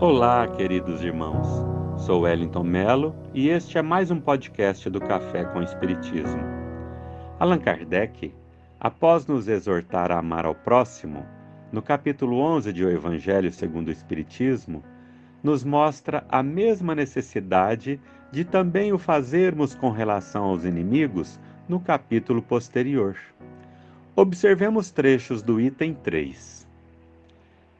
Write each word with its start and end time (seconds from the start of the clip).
Olá, 0.00 0.48
queridos 0.48 1.04
irmãos. 1.04 1.46
Sou 2.04 2.22
Wellington 2.22 2.64
Melo 2.64 3.14
e 3.32 3.48
este 3.48 3.78
é 3.78 3.82
mais 3.82 4.10
um 4.10 4.20
podcast 4.20 4.90
do 4.90 5.00
Café 5.00 5.44
com 5.44 5.62
Espiritismo. 5.62 6.42
Allan 7.38 7.60
Kardec, 7.60 8.34
após 8.80 9.24
nos 9.28 9.46
exortar 9.46 10.10
a 10.10 10.18
amar 10.18 10.46
ao 10.46 10.54
próximo, 10.54 11.24
no 11.70 11.80
capítulo 11.80 12.40
11 12.40 12.72
de 12.72 12.84
O 12.84 12.90
Evangelho 12.90 13.52
segundo 13.52 13.86
o 13.86 13.92
Espiritismo, 13.92 14.82
nos 15.44 15.62
mostra 15.62 16.26
a 16.28 16.42
mesma 16.42 16.92
necessidade 16.96 18.00
de 18.32 18.44
também 18.44 18.92
o 18.92 18.98
fazermos 18.98 19.76
com 19.76 19.90
relação 19.90 20.46
aos 20.46 20.64
inimigos 20.64 21.38
no 21.68 21.78
capítulo 21.78 22.42
posterior. 22.42 23.16
Observemos 24.16 24.90
trechos 24.90 25.40
do 25.40 25.60
item 25.60 25.94
3. 25.94 26.64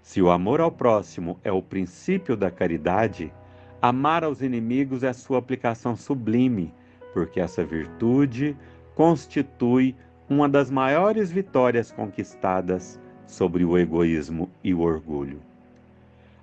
Se 0.04 0.20
o 0.20 0.30
amor 0.30 0.60
ao 0.60 0.70
próximo 0.70 1.40
é 1.42 1.50
o 1.50 1.62
princípio 1.62 2.36
da 2.36 2.50
caridade, 2.50 3.32
amar 3.80 4.22
aos 4.22 4.42
inimigos 4.42 5.02
é 5.02 5.14
sua 5.14 5.38
aplicação 5.38 5.96
sublime, 5.96 6.74
porque 7.14 7.40
essa 7.40 7.64
virtude 7.64 8.54
constitui 8.94 9.96
uma 10.28 10.46
das 10.46 10.70
maiores 10.70 11.32
vitórias 11.32 11.90
conquistadas 11.90 13.00
sobre 13.26 13.64
o 13.64 13.78
egoísmo 13.78 14.50
e 14.62 14.74
o 14.74 14.80
orgulho. 14.80 15.40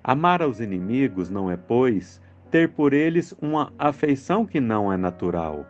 Amar 0.02 0.42
aos 0.42 0.58
inimigos 0.58 1.30
não 1.30 1.48
é, 1.48 1.56
pois, 1.56 2.20
ter 2.50 2.70
por 2.70 2.92
eles 2.92 3.32
uma 3.40 3.72
afeição 3.78 4.44
que 4.44 4.60
não 4.60 4.92
é 4.92 4.96
natural, 4.96 5.64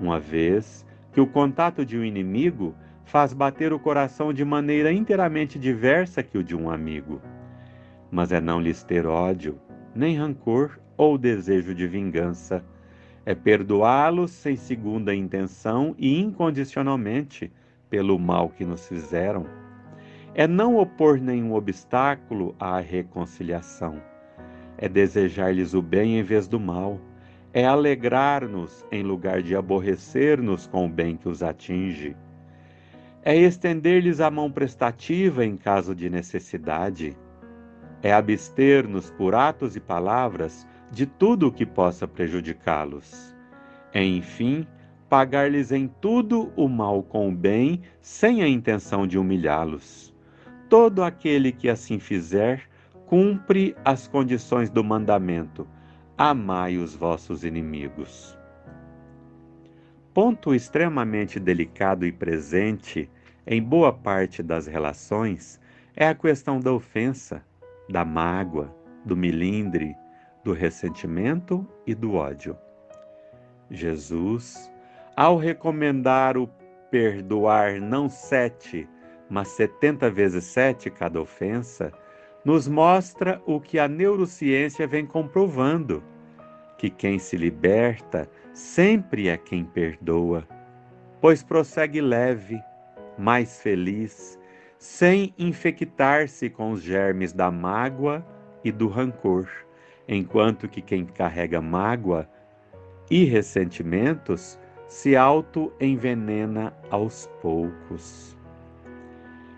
uma 0.00 0.18
vez 0.18 0.84
que 1.12 1.20
o 1.20 1.26
contato 1.26 1.86
de 1.86 1.96
um 1.96 2.04
inimigo 2.04 2.74
faz 3.08 3.32
bater 3.32 3.72
o 3.72 3.78
coração 3.78 4.34
de 4.34 4.44
maneira 4.44 4.92
inteiramente 4.92 5.58
diversa 5.58 6.22
que 6.22 6.36
o 6.36 6.44
de 6.44 6.54
um 6.54 6.70
amigo. 6.70 7.22
Mas 8.10 8.32
é 8.32 8.40
não 8.40 8.60
lhes 8.60 8.82
ter 8.82 9.06
ódio, 9.06 9.58
nem 9.94 10.18
rancor 10.18 10.78
ou 10.94 11.16
desejo 11.16 11.74
de 11.74 11.86
vingança. 11.86 12.62
É 13.24 13.34
perdoá-los 13.34 14.30
sem 14.30 14.56
segunda 14.56 15.14
intenção 15.14 15.94
e 15.96 16.20
incondicionalmente 16.20 17.50
pelo 17.88 18.18
mal 18.18 18.50
que 18.50 18.64
nos 18.64 18.86
fizeram. 18.86 19.46
É 20.34 20.46
não 20.46 20.76
opor 20.76 21.18
nenhum 21.18 21.54
obstáculo 21.54 22.54
à 22.60 22.78
reconciliação. 22.78 24.02
É 24.76 24.86
desejar-lhes 24.86 25.72
o 25.72 25.80
bem 25.80 26.18
em 26.18 26.22
vez 26.22 26.46
do 26.46 26.60
mal. 26.60 27.00
É 27.54 27.64
alegrar-nos 27.64 28.84
em 28.92 29.02
lugar 29.02 29.40
de 29.40 29.56
aborrecer-nos 29.56 30.66
com 30.66 30.84
o 30.84 30.88
bem 30.90 31.16
que 31.16 31.26
os 31.26 31.42
atinge 31.42 32.14
é 33.28 33.36
estender-lhes 33.36 34.20
a 34.20 34.30
mão 34.30 34.50
prestativa 34.50 35.44
em 35.44 35.54
caso 35.54 35.94
de 35.94 36.08
necessidade, 36.08 37.14
é 38.02 38.10
abster-nos 38.10 39.10
por 39.10 39.34
atos 39.34 39.76
e 39.76 39.80
palavras 39.80 40.66
de 40.90 41.04
tudo 41.04 41.48
o 41.48 41.52
que 41.52 41.66
possa 41.66 42.08
prejudicá-los, 42.08 43.36
é, 43.92 44.02
enfim, 44.02 44.66
pagar-lhes 45.10 45.72
em 45.72 45.88
tudo 46.00 46.50
o 46.56 46.70
mal 46.70 47.02
com 47.02 47.28
o 47.28 47.32
bem, 47.36 47.82
sem 48.00 48.42
a 48.42 48.48
intenção 48.48 49.06
de 49.06 49.18
humilhá-los. 49.18 50.14
Todo 50.70 51.04
aquele 51.04 51.52
que 51.52 51.68
assim 51.68 51.98
fizer, 51.98 52.62
cumpre 53.04 53.76
as 53.84 54.08
condições 54.08 54.70
do 54.70 54.82
mandamento: 54.82 55.68
amai 56.16 56.78
os 56.78 56.96
vossos 56.96 57.44
inimigos. 57.44 58.34
Ponto 60.14 60.54
extremamente 60.54 61.38
delicado 61.38 62.06
e 62.06 62.10
presente 62.10 63.10
em 63.50 63.62
boa 63.62 63.90
parte 63.90 64.42
das 64.42 64.66
relações 64.66 65.58
é 65.96 66.06
a 66.06 66.14
questão 66.14 66.60
da 66.60 66.70
ofensa, 66.70 67.42
da 67.88 68.04
mágoa, 68.04 68.70
do 69.06 69.16
milindre, 69.16 69.96
do 70.44 70.52
ressentimento 70.52 71.66
e 71.86 71.94
do 71.94 72.12
ódio. 72.12 72.54
Jesus, 73.70 74.70
ao 75.16 75.38
recomendar 75.38 76.36
o 76.36 76.46
perdoar 76.90 77.80
não 77.80 78.06
sete, 78.06 78.86
mas 79.30 79.48
setenta 79.48 80.10
vezes 80.10 80.44
sete 80.44 80.90
cada 80.90 81.18
ofensa, 81.18 81.90
nos 82.44 82.68
mostra 82.68 83.40
o 83.46 83.58
que 83.58 83.78
a 83.78 83.88
neurociência 83.88 84.86
vem 84.86 85.06
comprovando, 85.06 86.04
que 86.76 86.90
quem 86.90 87.18
se 87.18 87.34
liberta 87.34 88.28
sempre 88.52 89.28
é 89.28 89.38
quem 89.38 89.64
perdoa, 89.64 90.46
pois 91.18 91.42
prossegue 91.42 92.02
leve, 92.02 92.62
mais 93.18 93.60
feliz, 93.60 94.38
sem 94.78 95.34
infectar-se 95.38 96.48
com 96.48 96.72
os 96.72 96.82
germes 96.82 97.32
da 97.32 97.50
mágoa 97.50 98.24
e 98.64 98.70
do 98.70 98.88
rancor, 98.88 99.48
enquanto 100.06 100.68
que 100.68 100.80
quem 100.80 101.04
carrega 101.04 101.60
mágoa 101.60 102.28
e 103.10 103.24
ressentimentos 103.24 104.58
se 104.86 105.16
auto-envenena 105.16 106.72
aos 106.90 107.28
poucos. 107.42 108.36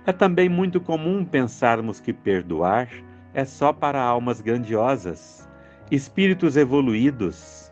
É 0.06 0.12
também 0.12 0.48
muito 0.48 0.80
comum 0.80 1.24
pensarmos 1.24 2.00
que 2.00 2.12
perdoar 2.12 2.88
é 3.34 3.44
só 3.44 3.72
para 3.72 4.02
almas 4.02 4.40
grandiosas, 4.40 5.48
espíritos 5.90 6.56
evoluídos, 6.56 7.70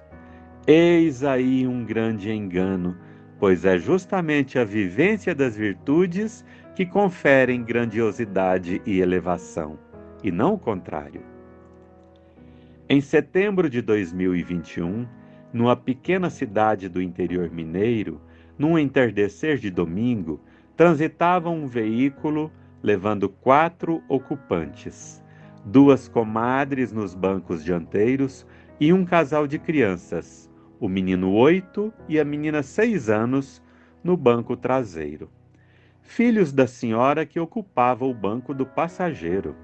Eis 0.71 1.25
aí 1.25 1.67
um 1.67 1.83
grande 1.83 2.31
engano, 2.31 2.95
pois 3.39 3.65
é 3.65 3.79
justamente 3.79 4.59
a 4.59 4.65
vivência 4.65 5.35
das 5.35 5.57
virtudes 5.57 6.45
que 6.75 6.85
conferem 6.85 7.63
grandiosidade 7.63 8.83
e 8.85 9.01
elevação, 9.01 9.79
e 10.23 10.31
não 10.31 10.55
o 10.55 10.59
contrário. 10.59 11.23
Em 12.89 13.01
setembro 13.01 13.69
de 13.69 13.81
2021, 13.81 15.07
numa 15.53 15.77
pequena 15.77 16.31
cidade 16.31 16.89
do 16.89 17.01
interior 17.01 17.51
mineiro, 17.51 18.21
num 18.59 18.79
entardecer 18.79 19.59
de 19.59 19.71
domingo, 19.71 20.41
transitava 20.77 21.49
um 21.49 21.67
veículo 21.67 22.51
levando 22.83 23.29
quatro 23.29 24.03
ocupantes, 24.09 25.23
duas 25.65 26.09
comadres 26.09 26.93
nos 26.93 27.15
bancos 27.15 27.65
dianteiros 27.65 28.47
e 28.81 28.93
um 28.93 29.05
casal 29.05 29.47
de 29.47 29.59
crianças 29.59 30.48
o 30.81 30.89
menino 30.89 31.33
oito 31.33 31.93
e 32.09 32.19
a 32.19 32.25
menina 32.25 32.63
seis 32.63 33.09
anos 33.09 33.63
no 34.03 34.17
banco 34.17 34.57
traseiro. 34.57 35.31
Filhos 36.01 36.53
da 36.53 36.67
senhora 36.67 37.27
que 37.27 37.39
ocupava 37.39 38.05
o 38.05 38.15
banco 38.15 38.55
do 38.55 38.65
passageiro. 38.65 39.55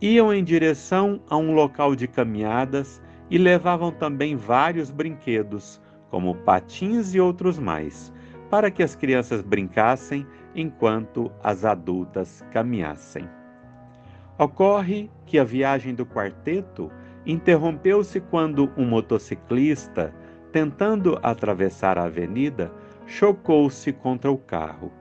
Iam 0.00 0.32
em 0.32 0.44
direção 0.44 1.22
a 1.28 1.36
um 1.36 1.52
local 1.52 1.96
de 1.96 2.06
caminhadas 2.06 3.02
e 3.30 3.38
levavam 3.38 3.90
também 3.90 4.36
vários 4.36 4.90
brinquedos, 4.90 5.80
como 6.10 6.34
patins 6.34 7.14
e 7.14 7.20
outros 7.20 7.58
mais, 7.58 8.12
para 8.50 8.70
que 8.70 8.82
as 8.82 8.94
crianças 8.94 9.40
brincassem 9.40 10.26
enquanto 10.54 11.32
as 11.42 11.64
adultas 11.64 12.44
caminhassem. 12.52 13.28
Ocorre 14.38 15.10
que 15.26 15.38
a 15.38 15.44
viagem 15.44 15.94
do 15.94 16.04
quarteto 16.04 16.90
interrompeu-se 17.26 18.20
quando 18.20 18.70
um 18.76 18.84
motociclista 18.84 20.14
tentando 20.54 21.18
atravessar 21.20 21.98
a 21.98 22.04
avenida, 22.04 22.70
chocou-se 23.08 23.92
contra 23.92 24.30
o 24.30 24.38
carro. 24.38 24.92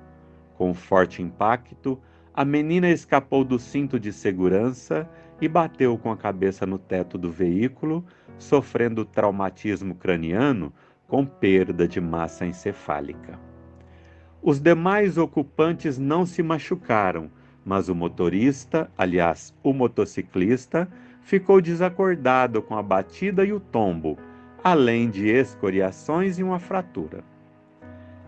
Com 0.56 0.74
forte 0.74 1.22
impacto, 1.22 2.02
a 2.34 2.44
menina 2.44 2.90
escapou 2.90 3.44
do 3.44 3.60
cinto 3.60 4.00
de 4.00 4.12
segurança 4.12 5.08
e 5.40 5.48
bateu 5.48 5.96
com 5.96 6.12
a 6.12 6.18
cabeça 6.18 6.66
no 6.66 6.80
teto 6.80 7.20
do 7.20 7.30
veículo, 7.30 8.04
sofrendo 8.40 9.06
traumatismo 9.06 9.94
craniano 9.94 10.74
com 11.08 11.24
perda 11.24 11.88
de 11.88 12.02
massa 12.02 12.48
encefálica. 12.48 13.40
Os 14.42 14.60
demais 14.60 15.20
ocupantes 15.20 16.00
não 16.00 16.26
se 16.26 16.42
machucaram, 16.42 17.30
mas 17.64 17.90
o 17.90 17.94
motorista, 17.94 18.90
aliás, 18.98 19.54
o 19.62 19.72
motociclista, 19.72 20.90
ficou 21.22 21.62
desacordado 21.62 22.60
com 22.60 22.76
a 22.76 22.82
batida 22.82 23.46
e 23.46 23.54
o 23.54 23.60
tombo 23.60 24.18
além 24.64 25.10
de 25.10 25.28
escoriações 25.28 26.40
e 26.40 26.44
uma 26.44 26.58
fratura. 26.58 27.24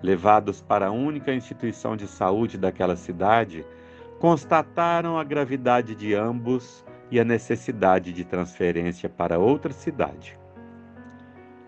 Levados 0.04 0.62
para 0.62 0.88
a 0.88 0.92
única 0.92 1.34
instituição 1.34 1.96
de 1.96 2.08
saúde 2.08 2.58
daquela 2.58 2.98
cidade, 2.98 3.66
constataram 4.20 5.18
a 5.18 5.24
gravidade 5.24 5.96
de 5.96 6.14
ambos 6.14 6.84
e 7.10 7.20
a 7.20 7.24
necessidade 7.24 8.12
de 8.12 8.26
transferência 8.26 9.08
para 9.08 9.40
outra 9.40 9.72
cidade. 9.72 10.38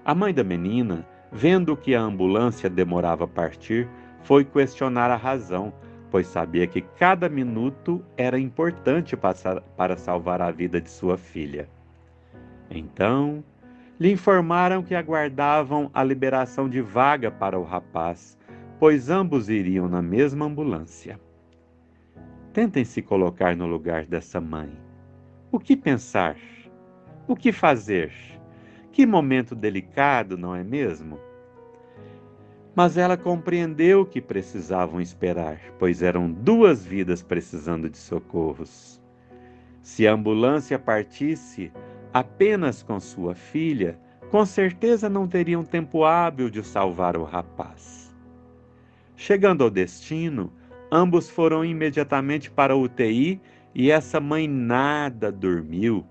A 0.04 0.14
mãe 0.14 0.34
da 0.34 0.44
menina, 0.44 1.08
vendo 1.32 1.78
que 1.78 1.96
a 1.96 2.02
ambulância 2.02 2.70
demorava 2.70 3.24
a 3.24 3.28
partir, 3.28 3.88
foi 4.24 4.44
questionar 4.44 5.10
a 5.10 5.16
razão, 5.16 5.72
pois 6.12 6.28
sabia 6.28 6.68
que 6.68 6.82
cada 6.82 7.30
minuto 7.30 8.04
era 8.18 8.38
importante 8.40 9.16
para 9.16 9.98
salvar 9.98 10.42
a 10.42 10.52
vida 10.52 10.82
de 10.82 10.90
sua 10.90 11.18
filha. 11.18 11.70
Então, 12.70 13.44
lhe 14.00 14.12
informaram 14.12 14.84
que 14.84 14.94
aguardavam 14.94 15.90
a 15.94 16.04
liberação 16.04 16.70
de 16.70 16.82
vaga 16.82 17.32
para 17.32 17.60
o 17.60 17.64
rapaz, 17.64 18.38
pois 18.80 19.10
ambos 19.10 19.50
iriam 19.50 19.88
na 19.88 20.02
mesma 20.02 20.46
ambulância. 20.46 21.20
Tentem 22.54 22.86
se 22.86 23.02
colocar 23.02 23.56
no 23.56 23.66
lugar 23.66 24.06
dessa 24.06 24.40
mãe. 24.40 24.72
O 25.52 25.60
que 25.60 25.76
pensar? 25.76 26.36
O 27.28 27.36
que 27.36 27.52
fazer? 27.52 28.12
Que 28.92 29.06
momento 29.06 29.56
delicado, 29.56 30.38
não 30.38 30.56
é 30.56 30.64
mesmo? 30.64 31.20
Mas 32.76 32.98
ela 32.98 33.18
compreendeu 33.18 34.06
que 34.06 34.22
precisavam 34.22 35.02
esperar, 35.02 35.60
pois 35.80 36.04
eram 36.04 36.32
duas 36.32 36.86
vidas 36.86 37.24
precisando 37.24 37.90
de 37.90 37.98
socorros. 37.98 39.02
Se 39.82 40.08
a 40.08 40.14
ambulância 40.14 40.78
partisse 40.78 41.72
apenas 42.14 42.84
com 42.84 43.00
sua 43.00 43.36
filha, 43.36 44.00
com 44.30 44.46
certeza 44.46 45.10
não 45.10 45.28
teriam 45.28 45.64
tempo 45.64 46.04
hábil 46.04 46.50
de 46.50 46.64
salvar 46.64 47.16
o 47.16 47.24
rapaz. 47.24 48.16
Chegando 49.16 49.64
ao 49.64 49.70
destino, 49.70 50.52
ambos 50.92 51.30
foram 51.30 51.64
imediatamente 51.66 52.52
para 52.52 52.74
a 52.74 52.78
UTI 52.78 53.42
e 53.74 53.90
essa 53.90 54.20
mãe 54.20 54.48
nada 54.48 55.32
dormiu, 55.32 56.06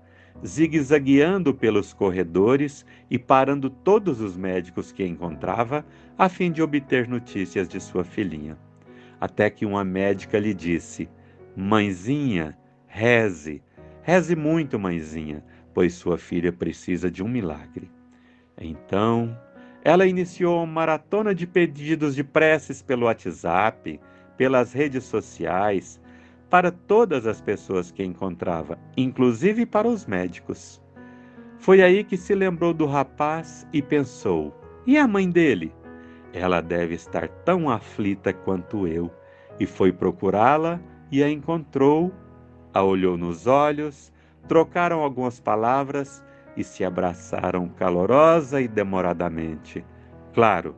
zigue-zagueando 0.45 1.53
pelos 1.53 1.93
corredores 1.93 2.85
e 3.09 3.17
parando 3.17 3.69
todos 3.69 4.19
os 4.21 4.35
médicos 4.35 4.91
que 4.91 5.05
encontrava 5.05 5.85
a 6.17 6.29
fim 6.29 6.51
de 6.51 6.61
obter 6.61 7.07
notícias 7.07 7.67
de 7.67 7.79
sua 7.79 8.03
filhinha. 8.03 8.57
Até 9.19 9.49
que 9.49 9.65
uma 9.65 9.83
médica 9.83 10.37
lhe 10.37 10.53
disse: 10.53 11.09
Mãezinha, 11.55 12.57
reze, 12.85 13.63
reze 14.01 14.35
muito, 14.35 14.77
mãezinha, 14.77 15.43
pois 15.77 15.93
sua 15.93 16.17
filha 16.17 16.51
precisa 16.51 17.11
de 17.11 17.21
um 17.21 17.27
milagre. 17.27 17.87
Então, 18.59 19.37
ela 19.83 20.07
iniciou 20.07 20.57
uma 20.57 20.65
maratona 20.65 21.35
de 21.35 21.45
pedidos 21.45 22.15
de 22.15 22.23
preces 22.23 22.81
pelo 22.81 23.05
WhatsApp, 23.05 23.99
pelas 24.35 24.73
redes 24.73 25.03
sociais, 25.03 26.01
para 26.49 26.71
todas 26.71 27.27
as 27.27 27.41
pessoas 27.41 27.91
que 27.91 28.03
encontrava, 28.03 28.79
inclusive 28.97 29.67
para 29.67 29.87
os 29.87 30.07
médicos. 30.07 30.81
Foi 31.59 31.83
aí 31.83 32.03
que 32.03 32.17
se 32.17 32.33
lembrou 32.33 32.73
do 32.73 32.87
rapaz 32.87 33.67
e 33.71 33.79
pensou: 33.79 34.59
e 34.87 34.97
a 34.97 35.07
mãe 35.07 35.29
dele? 35.29 35.71
Ela 36.33 36.59
deve 36.59 36.95
estar 36.95 37.27
tão 37.45 37.69
aflita 37.69 38.33
quanto 38.33 38.87
eu. 38.87 39.11
E 39.59 39.67
foi 39.67 39.93
procurá-la 39.93 40.81
e 41.11 41.21
a 41.21 41.29
encontrou, 41.29 42.11
a 42.73 42.81
olhou 42.81 43.15
nos 43.15 43.45
olhos, 43.45 44.11
trocaram 44.47 45.01
algumas 45.01 45.39
palavras 45.39 46.23
e 46.55 46.63
se 46.63 46.83
abraçaram 46.83 47.67
calorosa 47.67 48.61
e 48.61 48.67
demoradamente. 48.67 49.85
Claro, 50.33 50.75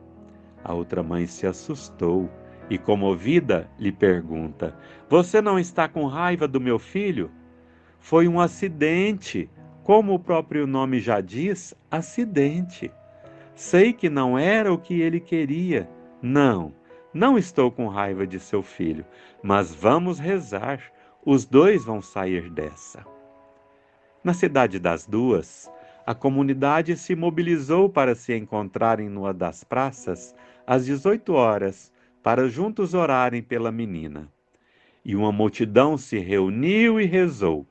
a 0.62 0.74
outra 0.74 1.02
mãe 1.02 1.26
se 1.26 1.46
assustou 1.46 2.30
e, 2.68 2.78
comovida, 2.78 3.68
lhe 3.78 3.90
pergunta: 3.90 4.76
Você 5.08 5.40
não 5.40 5.58
está 5.58 5.88
com 5.88 6.06
raiva 6.06 6.46
do 6.46 6.60
meu 6.60 6.78
filho? 6.78 7.30
Foi 7.98 8.28
um 8.28 8.40
acidente, 8.40 9.50
como 9.82 10.14
o 10.14 10.18
próprio 10.18 10.66
nome 10.66 11.00
já 11.00 11.20
diz, 11.20 11.74
acidente. 11.90 12.90
Sei 13.54 13.92
que 13.92 14.08
não 14.08 14.38
era 14.38 14.72
o 14.72 14.78
que 14.78 15.00
ele 15.00 15.20
queria. 15.20 15.88
Não, 16.22 16.74
não 17.12 17.36
estou 17.36 17.70
com 17.70 17.88
raiva 17.88 18.26
de 18.26 18.38
seu 18.38 18.62
filho, 18.62 19.04
mas 19.42 19.74
vamos 19.74 20.18
rezar. 20.18 20.80
Os 21.24 21.44
dois 21.44 21.84
vão 21.84 22.00
sair 22.00 22.48
dessa. 22.48 23.04
Na 24.22 24.34
cidade 24.34 24.78
das 24.78 25.06
duas, 25.06 25.70
a 26.06 26.14
comunidade 26.14 26.94
se 26.96 27.14
mobilizou 27.14 27.88
para 27.88 28.14
se 28.14 28.36
encontrarem 28.36 29.08
numa 29.08 29.32
das 29.32 29.64
praças 29.64 30.34
às 30.66 30.84
18 30.84 31.32
horas 31.32 31.90
para 32.22 32.48
juntos 32.48 32.92
orarem 32.92 33.42
pela 33.42 33.72
menina. 33.72 34.30
E 35.02 35.16
uma 35.16 35.32
multidão 35.32 35.96
se 35.96 36.18
reuniu 36.18 37.00
e 37.00 37.06
rezou, 37.06 37.66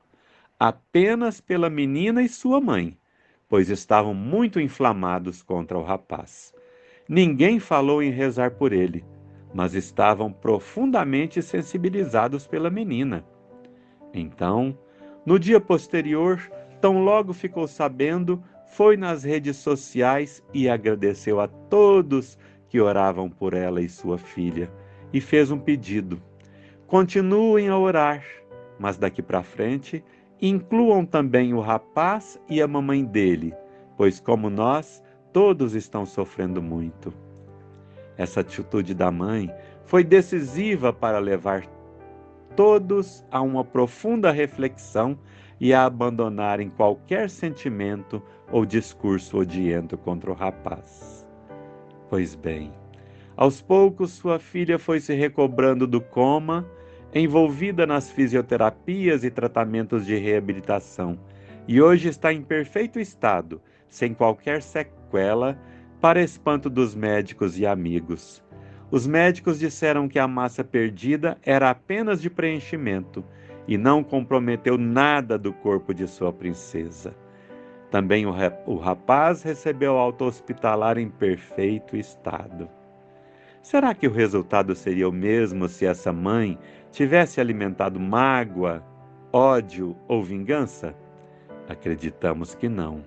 apenas 0.58 1.40
pela 1.40 1.70
menina 1.70 2.20
e 2.20 2.28
sua 2.28 2.60
mãe, 2.60 2.98
pois 3.48 3.70
estavam 3.70 4.12
muito 4.12 4.58
inflamados 4.58 5.42
contra 5.42 5.78
o 5.78 5.84
rapaz. 5.84 6.52
Ninguém 7.08 7.60
falou 7.60 8.02
em 8.02 8.10
rezar 8.10 8.52
por 8.52 8.72
ele, 8.72 9.04
mas 9.54 9.74
estavam 9.74 10.32
profundamente 10.32 11.40
sensibilizados 11.42 12.46
pela 12.46 12.70
menina. 12.70 13.24
Então, 14.12 14.76
no 15.24 15.38
dia 15.38 15.60
posterior, 15.60 16.40
tão 16.80 17.04
logo 17.04 17.32
ficou 17.32 17.68
sabendo, 17.68 18.42
foi 18.66 18.96
nas 18.96 19.24
redes 19.24 19.56
sociais 19.56 20.42
e 20.54 20.68
agradeceu 20.68 21.40
a 21.40 21.48
todos 21.48 22.38
que 22.68 22.80
oravam 22.80 23.28
por 23.28 23.52
ela 23.52 23.82
e 23.82 23.88
sua 23.88 24.16
filha 24.16 24.70
e 25.12 25.20
fez 25.20 25.50
um 25.50 25.58
pedido. 25.58 26.22
Continuem 26.86 27.68
a 27.68 27.76
orar, 27.76 28.24
mas 28.78 28.96
daqui 28.96 29.20
para 29.20 29.42
frente 29.42 30.02
incluam 30.40 31.04
também 31.04 31.52
o 31.52 31.60
rapaz 31.60 32.40
e 32.48 32.62
a 32.62 32.68
mamãe 32.68 33.04
dele, 33.04 33.54
pois, 33.96 34.18
como 34.20 34.48
nós, 34.48 35.02
todos 35.32 35.74
estão 35.74 36.06
sofrendo 36.06 36.62
muito. 36.62 37.12
Essa 38.16 38.40
atitude 38.40 38.94
da 38.94 39.10
mãe 39.10 39.52
foi 39.84 40.02
decisiva 40.04 40.92
para 40.92 41.18
levar 41.18 41.66
todos 42.56 43.24
a 43.30 43.40
uma 43.40 43.64
profunda 43.64 44.30
reflexão 44.30 45.18
e 45.60 45.74
a 45.74 45.84
abandonarem 45.84 46.70
qualquer 46.70 47.28
sentimento 47.28 48.22
ou 48.50 48.64
discurso 48.64 49.38
odiento 49.38 49.96
contra 49.96 50.30
o 50.30 50.34
rapaz. 50.34 51.26
Pois 52.08 52.34
bem, 52.34 52.72
aos 53.36 53.60
poucos 53.62 54.12
sua 54.12 54.38
filha 54.38 54.78
foi 54.78 55.00
se 55.00 55.14
recobrando 55.14 55.86
do 55.86 56.00
coma, 56.00 56.66
envolvida 57.14 57.86
nas 57.86 58.10
fisioterapias 58.10 59.24
e 59.24 59.30
tratamentos 59.30 60.06
de 60.06 60.16
reabilitação, 60.16 61.18
e 61.68 61.80
hoje 61.80 62.08
está 62.08 62.32
em 62.32 62.42
perfeito 62.42 62.98
estado, 62.98 63.60
sem 63.88 64.14
qualquer 64.14 64.62
sequela, 64.62 65.58
para 66.00 66.22
espanto 66.22 66.70
dos 66.70 66.94
médicos 66.94 67.58
e 67.58 67.66
amigos. 67.66 68.42
Os 68.90 69.06
médicos 69.06 69.58
disseram 69.58 70.08
que 70.08 70.18
a 70.18 70.26
massa 70.26 70.64
perdida 70.64 71.38
era 71.44 71.70
apenas 71.70 72.20
de 72.20 72.28
preenchimento 72.28 73.24
e 73.68 73.78
não 73.78 74.02
comprometeu 74.02 74.76
nada 74.76 75.38
do 75.38 75.52
corpo 75.52 75.94
de 75.94 76.08
sua 76.08 76.32
princesa. 76.32 77.14
Também 77.90 78.26
o 78.26 78.76
rapaz 78.76 79.42
recebeu 79.42 79.96
alta 79.96 80.24
hospitalar 80.24 80.98
em 80.98 81.08
perfeito 81.08 81.96
estado. 81.96 82.68
Será 83.62 83.94
que 83.94 84.08
o 84.08 84.12
resultado 84.12 84.74
seria 84.74 85.08
o 85.08 85.12
mesmo 85.12 85.68
se 85.68 85.84
essa 85.86 86.12
mãe 86.12 86.58
tivesse 86.90 87.40
alimentado 87.40 88.00
mágoa, 88.00 88.82
ódio 89.32 89.96
ou 90.08 90.24
vingança? 90.24 90.94
Acreditamos 91.68 92.54
que 92.54 92.68
não. 92.68 93.04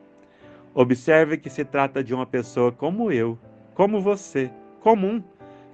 Observe 0.73 1.37
que 1.37 1.49
se 1.49 1.65
trata 1.65 2.03
de 2.03 2.13
uma 2.13 2.25
pessoa 2.25 2.71
como 2.71 3.11
eu, 3.11 3.37
como 3.73 4.01
você, 4.01 4.51
comum, 4.79 5.21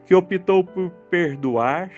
que 0.10 0.16
optou 0.16 0.64
por 0.64 0.90
perdoar 1.12 1.92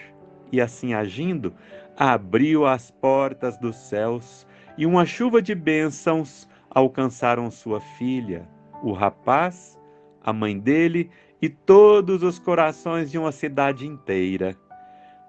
e, 0.52 0.60
assim 0.60 0.94
agindo, 0.94 1.54
abriu 1.96 2.66
as 2.66 2.92
portas 2.92 3.58
dos 3.58 3.78
céus 3.78 4.46
e 4.78 4.86
uma 4.86 5.06
chuva 5.06 5.42
de 5.42 5.56
bênçãos 5.56 6.46
alcançaram 6.70 7.50
sua 7.50 7.80
filha, 7.80 8.46
o 8.84 8.92
rapaz, 8.92 9.80
a 10.22 10.34
mãe 10.34 10.60
dele 10.60 11.10
e 11.42 11.48
todos 11.48 12.22
os 12.22 12.38
corações 12.38 13.10
de 13.10 13.18
uma 13.18 13.32
cidade 13.32 13.88
inteira. 13.88 14.58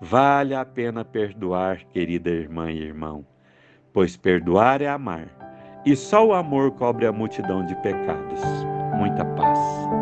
Vale 0.00 0.52
a 0.52 0.64
pena 0.64 1.04
perdoar, 1.04 1.84
querida 1.92 2.30
irmã 2.30 2.72
e 2.72 2.82
irmão, 2.82 3.24
pois 3.92 4.16
perdoar 4.16 4.82
é 4.82 4.88
amar, 4.88 5.28
e 5.86 5.94
só 5.94 6.26
o 6.26 6.34
amor 6.34 6.72
cobre 6.72 7.06
a 7.06 7.12
multidão 7.12 7.64
de 7.64 7.76
pecados. 7.76 8.40
Muita 8.98 9.24
paz. 9.24 10.01